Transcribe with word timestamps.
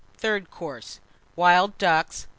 THIRD 0.17 0.49
COURSE. 0.49 0.99
Wild 1.35 1.77
Ducks. 1.77 2.25